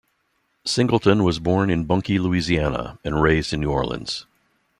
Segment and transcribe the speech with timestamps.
[0.65, 4.25] Singleton was born in Bunkie, Louisiana, and raised in New Orleans.